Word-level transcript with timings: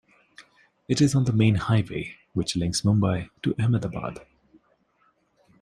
It 0.87 0.99
is 0.99 1.13
on 1.13 1.25
the 1.25 1.31
main 1.31 1.53
highway 1.53 2.15
which 2.33 2.55
links 2.55 2.81
Mumbai 2.81 3.29
to 3.43 3.53
Ahmedabad. 3.61 4.25